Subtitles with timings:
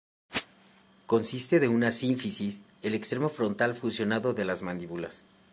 [1.13, 5.25] Consiste de una sínfisis, el extremo frontal fusionado de las mandíbulas.